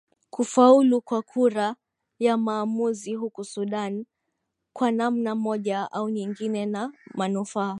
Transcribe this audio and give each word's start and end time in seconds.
kufaulu 0.29 1.01
kwa 1.01 1.21
kura 1.21 1.75
ya 2.19 2.37
maamuzi 2.37 3.15
huku 3.15 3.43
sudan 3.43 4.05
kwa 4.73 4.91
namna 4.91 5.35
moja 5.35 5.91
au 5.91 6.09
nyingine 6.09 6.65
na 6.65 6.93
manufaa 7.13 7.69